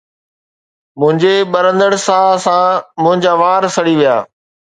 [0.99, 2.65] منهنجي ٻرندڙ ساهه سان
[3.03, 4.17] منهنجا وار سڙي ويا